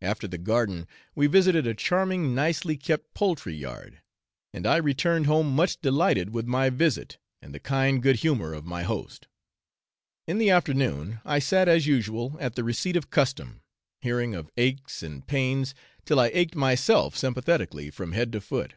[0.00, 4.00] After the garden, we visited a charming nicely kept poultry yard,
[4.50, 8.64] and I returned home much delighted with my visit and the kind good humour of
[8.64, 9.28] my host.
[10.26, 13.60] In the afternoon, I sat as usual at the receipt of custom,
[14.00, 15.74] hearing of aches and pains,
[16.06, 18.72] till I ached myself sympathetically from head to foot.